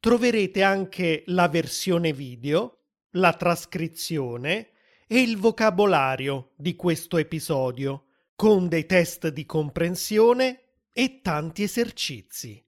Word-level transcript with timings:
troverete 0.00 0.62
anche 0.62 1.24
la 1.26 1.46
versione 1.48 2.12
video, 2.12 2.78
la 3.12 3.34
trascrizione 3.34 4.70
e 5.06 5.20
il 5.20 5.36
vocabolario 5.36 6.52
di 6.56 6.74
questo 6.74 7.18
episodio, 7.18 8.06
con 8.34 8.68
dei 8.68 8.86
test 8.86 9.28
di 9.28 9.44
comprensione 9.44 10.62
e 10.92 11.20
tanti 11.20 11.62
esercizi. 11.62 12.64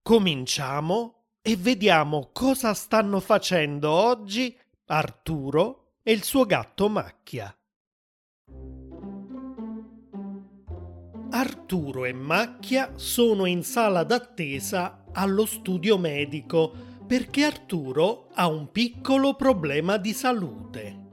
Cominciamo 0.00 1.24
e 1.42 1.56
vediamo 1.56 2.30
cosa 2.32 2.72
stanno 2.74 3.18
facendo 3.18 3.90
oggi 3.90 4.56
Arturo 4.86 5.94
e 6.04 6.12
il 6.12 6.22
suo 6.22 6.44
gatto 6.44 6.88
Macchia. 6.88 7.52
Arturo 11.30 12.04
e 12.04 12.12
Macchia 12.12 12.92
sono 12.96 13.46
in 13.46 13.64
sala 13.64 14.04
d'attesa 14.04 15.05
allo 15.16 15.46
studio 15.46 15.98
medico 15.98 16.72
perché 17.06 17.44
Arturo 17.44 18.28
ha 18.34 18.48
un 18.48 18.70
piccolo 18.70 19.34
problema 19.34 19.96
di 19.96 20.12
salute. 20.12 21.04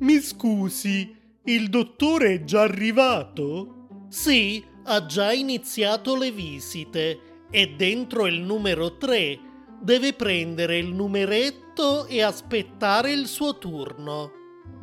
Mi 0.00 0.20
scusi, 0.20 1.14
il 1.44 1.68
dottore 1.68 2.34
è 2.34 2.44
già 2.44 2.62
arrivato? 2.62 4.06
Sì, 4.08 4.62
ha 4.84 5.06
già 5.06 5.32
iniziato 5.32 6.16
le 6.16 6.30
visite. 6.30 7.20
È 7.50 7.66
dentro 7.66 8.26
il 8.26 8.40
numero 8.40 8.96
3. 8.96 9.38
Deve 9.80 10.12
prendere 10.12 10.78
il 10.78 10.92
numeretto 10.92 12.06
e 12.06 12.22
aspettare 12.22 13.12
il 13.12 13.26
suo 13.26 13.58
turno. 13.58 14.30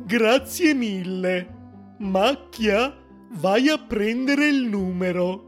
Grazie 0.04 0.74
mille. 0.74 1.94
Macchia, 1.98 2.96
vai 3.34 3.68
a 3.68 3.78
prendere 3.78 4.48
il 4.48 4.64
numero. 4.64 5.46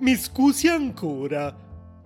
Mi 0.00 0.16
scusi 0.16 0.66
ancora, 0.66 1.54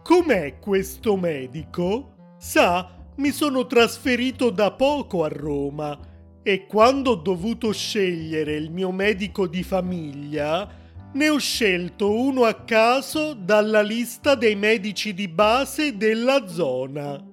com'è 0.02 0.58
questo 0.58 1.16
medico? 1.16 2.34
Sa, 2.38 2.90
mi 3.18 3.30
sono 3.30 3.68
trasferito 3.68 4.50
da 4.50 4.72
poco 4.72 5.22
a 5.22 5.28
Roma 5.28 5.96
e 6.42 6.66
quando 6.66 7.12
ho 7.12 7.14
dovuto 7.14 7.72
scegliere 7.72 8.56
il 8.56 8.72
mio 8.72 8.90
medico 8.90 9.46
di 9.46 9.62
famiglia, 9.62 10.68
ne 11.12 11.28
ho 11.28 11.38
scelto 11.38 12.12
uno 12.12 12.42
a 12.42 12.54
caso 12.64 13.32
dalla 13.32 13.82
lista 13.82 14.34
dei 14.34 14.56
medici 14.56 15.14
di 15.14 15.28
base 15.28 15.96
della 15.96 16.48
zona. 16.48 17.24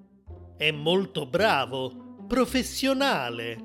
È 0.56 0.70
molto 0.70 1.26
bravo, 1.26 2.20
professionale. 2.28 3.58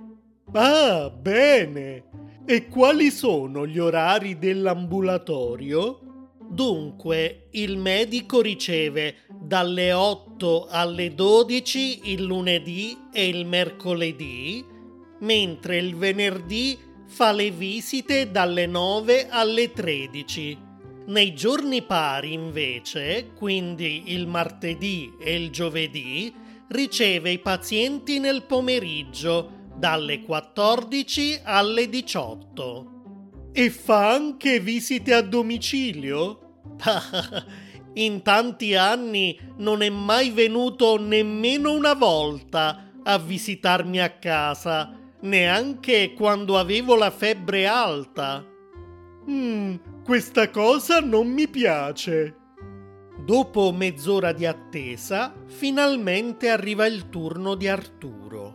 Ah, 0.52 1.10
bene. 1.10 2.04
E 2.46 2.68
quali 2.68 3.10
sono 3.10 3.66
gli 3.66 3.78
orari 3.78 4.38
dell'ambulatorio? 4.38 6.00
Dunque, 6.48 7.48
il 7.52 7.76
medico 7.76 8.40
riceve 8.40 9.16
dalle 9.28 9.92
8 9.92 10.66
alle 10.68 11.14
12 11.14 12.12
il 12.12 12.22
lunedì 12.22 12.96
e 13.12 13.28
il 13.28 13.46
mercoledì, 13.46 14.64
mentre 15.20 15.78
il 15.78 15.96
venerdì 15.96 16.78
fa 17.06 17.32
le 17.32 17.50
visite 17.50 18.30
dalle 18.30 18.66
9 18.66 19.28
alle 19.28 19.72
13. 19.72 20.58
Nei 21.06 21.34
giorni 21.34 21.82
pari, 21.82 22.32
invece, 22.32 23.32
quindi 23.34 24.04
il 24.12 24.26
martedì 24.26 25.14
e 25.20 25.34
il 25.34 25.50
giovedì, 25.50 26.32
riceve 26.68 27.30
i 27.30 27.38
pazienti 27.38 28.18
nel 28.18 28.42
pomeriggio 28.42 29.68
dalle 29.76 30.22
14 30.22 31.40
alle 31.44 31.88
18. 31.88 32.95
E 33.58 33.70
fa 33.70 34.10
anche 34.10 34.60
visite 34.60 35.14
a 35.14 35.22
domicilio? 35.22 36.64
In 37.94 38.20
tanti 38.20 38.74
anni 38.74 39.40
non 39.56 39.80
è 39.80 39.88
mai 39.88 40.28
venuto 40.28 41.00
nemmeno 41.00 41.72
una 41.72 41.94
volta 41.94 42.90
a 43.02 43.16
visitarmi 43.16 43.98
a 43.98 44.10
casa, 44.10 44.92
neanche 45.20 46.12
quando 46.12 46.58
avevo 46.58 46.96
la 46.96 47.10
febbre 47.10 47.66
alta. 47.66 48.44
Mm, 49.30 49.76
questa 50.04 50.50
cosa 50.50 51.00
non 51.00 51.26
mi 51.26 51.48
piace. 51.48 52.36
Dopo 53.24 53.72
mezz'ora 53.72 54.32
di 54.32 54.44
attesa, 54.44 55.34
finalmente 55.46 56.50
arriva 56.50 56.84
il 56.84 57.08
turno 57.08 57.54
di 57.54 57.68
Arturo. 57.68 58.52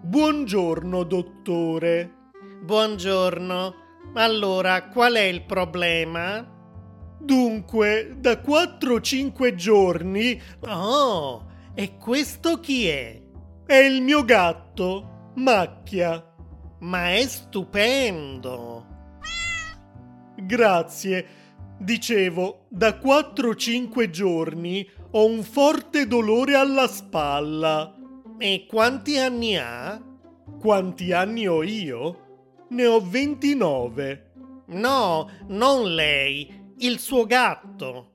Buongiorno, 0.00 1.02
dottore. 1.02 2.30
Buongiorno. 2.62 3.82
Allora, 4.14 4.88
qual 4.88 5.14
è 5.14 5.22
il 5.22 5.42
problema? 5.42 6.48
Dunque, 7.18 8.14
da 8.18 8.34
4-5 8.34 9.54
giorni... 9.54 10.40
Oh, 10.68 11.46
e 11.74 11.96
questo 11.96 12.60
chi 12.60 12.86
è? 12.86 13.20
È 13.66 13.74
il 13.74 14.02
mio 14.02 14.24
gatto, 14.24 15.32
Macchia. 15.34 16.32
Ma 16.80 17.14
è 17.14 17.26
stupendo. 17.26 18.86
Grazie. 20.36 21.26
Dicevo, 21.78 22.66
da 22.68 22.90
4-5 22.90 24.10
giorni 24.10 24.88
ho 25.10 25.26
un 25.26 25.42
forte 25.42 26.06
dolore 26.06 26.54
alla 26.54 26.86
spalla. 26.86 27.92
E 28.38 28.66
quanti 28.68 29.18
anni 29.18 29.56
ha? 29.56 30.00
Quanti 30.60 31.10
anni 31.10 31.48
ho 31.48 31.64
io? 31.64 32.23
Ne 32.74 32.86
ho 32.86 33.00
29. 33.00 34.32
No, 34.70 35.30
non 35.46 35.94
lei, 35.94 36.72
il 36.78 36.98
suo 36.98 37.24
gatto. 37.24 38.14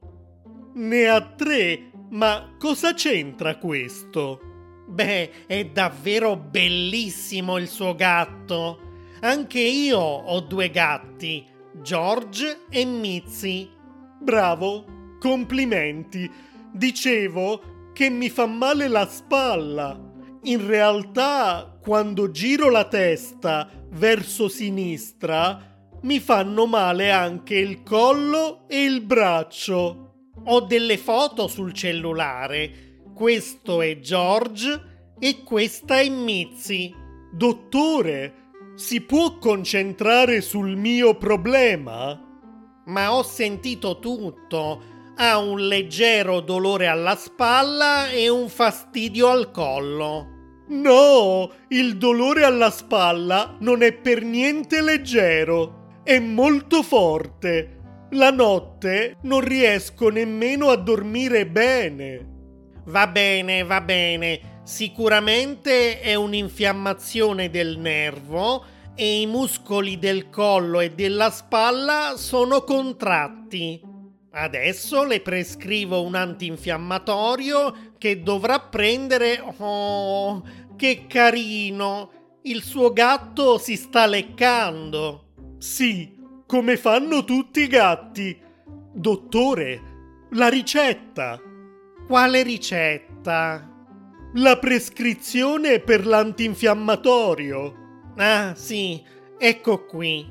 Ne 0.73 1.07
ha 1.07 1.21
tre, 1.21 1.91
ma 2.09 2.57
cosa 2.59 2.93
c'entra 2.93 3.55
questo? 3.55 4.83
Beh, 4.85 5.45
è 5.45 5.63
davvero 5.63 6.35
bellissimo 6.35 7.57
il 7.57 7.69
suo 7.69 7.95
gatto. 7.95 8.81
Anche 9.21 9.61
io 9.61 9.97
ho 9.97 10.41
due 10.41 10.69
gatti, 10.69 11.47
George 11.81 12.65
e 12.69 12.83
Mizzy. 12.83 13.69
Bravo, 14.19 15.15
complimenti. 15.19 16.29
Dicevo 16.73 17.91
che 17.93 18.09
mi 18.09 18.29
fa 18.29 18.45
male 18.45 18.89
la 18.89 19.07
spalla. 19.07 20.07
In 20.43 20.65
realtà, 20.65 21.77
quando 21.81 22.31
giro 22.31 22.69
la 22.69 22.85
testa 22.85 23.69
verso 23.89 24.47
sinistra, 24.47 25.69
mi 26.03 26.19
fanno 26.21 26.65
male 26.65 27.11
anche 27.11 27.55
il 27.55 27.83
collo 27.83 28.67
e 28.69 28.83
il 28.83 29.01
braccio. 29.01 30.29
Ho 30.45 30.61
delle 30.61 30.97
foto 30.97 31.47
sul 31.47 31.73
cellulare. 31.73 33.01
Questo 33.13 33.81
è 33.81 33.99
George 33.99 35.15
e 35.19 35.43
questa 35.43 35.99
è 35.99 36.07
Mizzy. 36.07 36.93
Dottore, 37.33 38.33
si 38.75 39.01
può 39.01 39.37
concentrare 39.37 40.39
sul 40.39 40.77
mio 40.77 41.17
problema? 41.17 42.17
Ma 42.85 43.13
ho 43.13 43.23
sentito 43.23 43.99
tutto. 43.99 44.97
Ha 45.17 45.37
un 45.37 45.59
leggero 45.67 46.39
dolore 46.39 46.87
alla 46.87 47.17
spalla 47.17 48.09
e 48.09 48.29
un 48.29 48.47
fastidio 48.47 49.27
al 49.27 49.51
collo. 49.51 50.37
No, 50.69 51.49
il 51.69 51.97
dolore 51.97 52.43
alla 52.43 52.69
spalla 52.69 53.55
non 53.59 53.81
è 53.81 53.91
per 53.91 54.21
niente 54.21 54.81
leggero, 54.81 56.01
è 56.03 56.19
molto 56.19 56.83
forte. 56.83 57.77
La 58.11 58.29
notte 58.29 59.17
non 59.23 59.41
riesco 59.41 60.09
nemmeno 60.09 60.69
a 60.69 60.75
dormire 60.75 61.47
bene. 61.47 62.27
Va 62.85 63.07
bene, 63.07 63.63
va 63.63 63.81
bene. 63.81 64.61
Sicuramente 64.63 66.01
è 66.01 66.13
un'infiammazione 66.13 67.49
del 67.49 67.79
nervo 67.79 68.63
e 68.93 69.21
i 69.21 69.25
muscoli 69.25 69.97
del 69.97 70.29
collo 70.29 70.81
e 70.81 70.91
della 70.91 71.31
spalla 71.31 72.13
sono 72.15 72.63
contratti. 72.63 73.81
Adesso 74.31 75.03
le 75.05 75.21
prescrivo 75.21 76.03
un 76.03 76.13
antinfiammatorio 76.13 77.88
che 77.99 78.23
dovrà 78.23 78.59
prendere... 78.59 79.39
Oh, 79.57 80.43
che 80.75 81.05
carino! 81.07 82.11
Il 82.43 82.63
suo 82.63 82.93
gatto 82.93 83.59
si 83.59 83.75
sta 83.75 84.07
leccando. 84.07 85.57
Sì, 85.59 86.15
come 86.47 86.77
fanno 86.77 87.25
tutti 87.25 87.61
i 87.61 87.67
gatti. 87.67 88.35
Dottore, 88.91 89.81
la 90.31 90.47
ricetta. 90.47 91.39
Quale 92.07 92.41
ricetta? 92.41 93.69
La 94.35 94.57
prescrizione 94.57 95.79
per 95.79 96.07
l'antinfiammatorio. 96.07 97.73
Ah, 98.15 98.55
sì, 98.55 99.03
ecco 99.37 99.85
qui. 99.85 100.25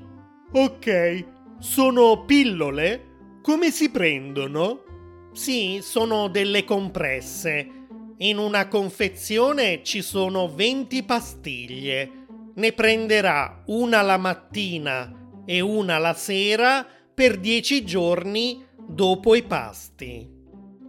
Ok, 0.52 1.24
sono 1.58 2.24
pillole? 2.24 3.38
Come 3.42 3.70
si 3.70 3.90
prendono? 3.90 4.84
Sì, 5.38 5.78
sono 5.82 6.26
delle 6.26 6.64
compresse. 6.64 7.64
In 8.18 8.38
una 8.38 8.66
confezione 8.66 9.84
ci 9.84 10.02
sono 10.02 10.52
20 10.52 11.04
pastiglie. 11.04 12.10
Ne 12.56 12.72
prenderà 12.72 13.62
una 13.66 14.02
la 14.02 14.16
mattina 14.16 15.30
e 15.46 15.60
una 15.60 15.98
la 15.98 16.14
sera 16.14 16.84
per 17.14 17.38
10 17.38 17.84
giorni 17.84 18.66
dopo 18.84 19.36
i 19.36 19.44
pasti. 19.44 20.28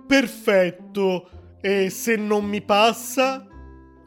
Perfetto. 0.07 1.57
E 1.61 1.91
se 1.91 2.15
non 2.15 2.45
mi 2.45 2.63
passa? 2.63 3.45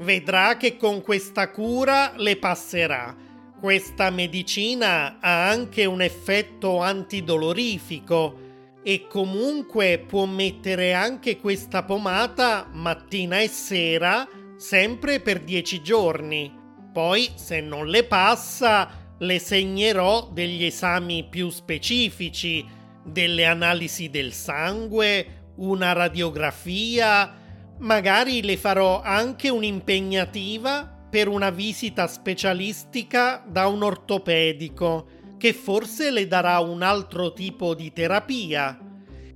Vedrà 0.00 0.56
che 0.56 0.76
con 0.76 1.02
questa 1.02 1.52
cura 1.52 2.14
le 2.16 2.36
passerà. 2.36 3.16
Questa 3.60 4.10
medicina 4.10 5.20
ha 5.20 5.48
anche 5.48 5.84
un 5.84 6.02
effetto 6.02 6.80
antidolorifico 6.80 8.50
e 8.82 9.06
comunque 9.08 10.04
può 10.06 10.24
mettere 10.26 10.92
anche 10.92 11.38
questa 11.38 11.82
pomata 11.84 12.68
mattina 12.72 13.40
e 13.40 13.48
sera 13.48 14.28
sempre 14.56 15.20
per 15.20 15.40
10 15.40 15.82
giorni. 15.82 16.52
Poi, 16.92 17.30
se 17.34 17.60
non 17.60 17.86
le 17.86 18.04
passa, 18.04 19.14
le 19.18 19.38
segnerò 19.38 20.28
degli 20.32 20.64
esami 20.64 21.26
più 21.28 21.48
specifici, 21.48 22.64
delle 23.04 23.46
analisi 23.46 24.10
del 24.10 24.32
sangue, 24.32 25.50
una 25.56 25.92
radiografia, 25.92 27.40
Magari 27.82 28.42
le 28.42 28.56
farò 28.56 29.02
anche 29.02 29.48
un'impegnativa 29.48 30.88
per 31.10 31.26
una 31.26 31.50
visita 31.50 32.06
specialistica 32.06 33.42
da 33.44 33.66
un 33.66 33.82
ortopedico 33.82 35.06
che 35.42 35.52
forse 35.52 36.12
le 36.12 36.28
darà 36.28 36.60
un 36.60 36.82
altro 36.82 37.32
tipo 37.32 37.74
di 37.74 37.92
terapia. 37.92 38.78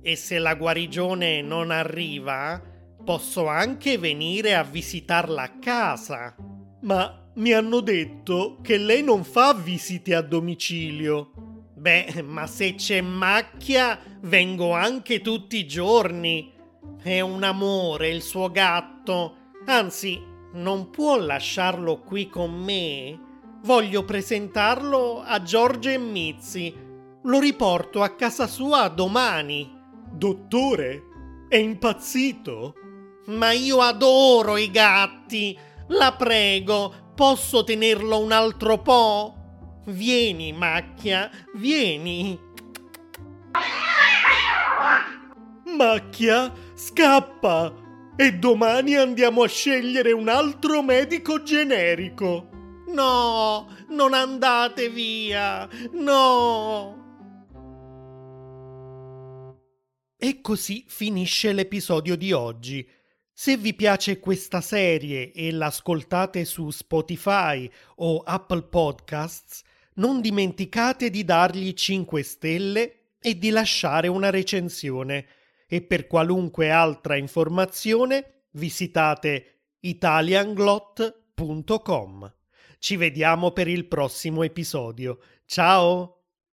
E 0.01 0.15
se 0.15 0.39
la 0.39 0.55
guarigione 0.55 1.41
non 1.41 1.69
arriva, 1.69 2.63
posso 3.03 3.47
anche 3.47 3.97
venire 3.97 4.55
a 4.55 4.63
visitarla 4.63 5.41
a 5.41 5.59
casa. 5.59 6.33
Ma 6.83 7.29
mi 7.33 7.51
hanno 7.51 7.81
detto 7.81 8.59
che 8.61 8.77
lei 8.77 9.03
non 9.03 9.25
fa 9.25 9.53
visite 9.53 10.15
a 10.15 10.21
domicilio. 10.21 11.33
Beh, 11.75 12.21
ma 12.25 12.47
se 12.47 12.75
c'è 12.75 13.01
macchia, 13.01 13.99
vengo 14.21 14.71
anche 14.71 15.19
tutti 15.19 15.57
i 15.57 15.67
giorni. 15.67 16.53
È 17.03 17.19
un 17.19 17.43
amore 17.43 18.07
il 18.07 18.21
suo 18.21 18.49
gatto. 18.49 19.51
Anzi, 19.65 20.17
non 20.53 20.89
può 20.89 21.17
lasciarlo 21.17 21.99
qui 21.99 22.29
con 22.29 22.53
me? 22.53 23.26
Voglio 23.67 24.05
presentarlo 24.05 25.21
a 25.21 25.43
Giorgio 25.43 25.89
e 25.89 25.97
Mizzi. 25.97 26.73
Lo 27.23 27.37
riporto 27.37 28.01
a 28.01 28.15
casa 28.15 28.47
sua 28.47 28.87
domani. 28.87 29.69
Dottore, 30.09 31.03
è 31.49 31.57
impazzito? 31.57 32.75
Ma 33.25 33.51
io 33.51 33.81
adoro 33.81 34.55
i 34.55 34.71
gatti. 34.71 35.59
La 35.87 36.13
prego, 36.13 37.11
posso 37.13 37.65
tenerlo 37.65 38.19
un 38.19 38.31
altro 38.31 38.77
po'? 38.77 39.35
Vieni, 39.87 40.53
macchia, 40.53 41.29
vieni. 41.55 42.39
Macchia, 45.75 46.53
scappa! 46.73 47.73
E 48.15 48.31
domani 48.31 48.95
andiamo 48.95 49.43
a 49.43 49.47
scegliere 49.49 50.13
un 50.13 50.29
altro 50.29 50.81
medico 50.81 51.43
generico. 51.43 52.55
No, 52.87 53.67
non 53.89 54.13
andate 54.13 54.89
via, 54.89 55.67
no! 55.91 57.05
E 60.17 60.41
così 60.41 60.85
finisce 60.87 61.53
l'episodio 61.53 62.15
di 62.15 62.31
oggi. 62.31 62.89
Se 63.31 63.55
vi 63.57 63.75
piace 63.75 64.19
questa 64.19 64.61
serie 64.61 65.31
e 65.31 65.51
l'ascoltate 65.51 66.43
su 66.43 66.71
Spotify 66.71 67.69
o 67.97 68.23
Apple 68.25 68.63
Podcasts, 68.63 69.61
non 69.95 70.21
dimenticate 70.21 71.09
di 71.09 71.23
dargli 71.23 71.73
5 71.73 72.23
stelle 72.23 73.15
e 73.19 73.37
di 73.37 73.49
lasciare 73.49 74.07
una 74.07 74.29
recensione 74.29 75.25
e 75.67 75.81
per 75.81 76.07
qualunque 76.07 76.71
altra 76.71 77.17
informazione 77.17 78.45
visitate 78.51 79.65
italianglot.com. 79.81 82.36
Ci 82.79 82.95
vediamo 82.95 83.51
per 83.51 83.67
il 83.67 83.87
prossimo 83.87 84.43
episodio. 84.43 85.19
Ciao! 85.45 86.16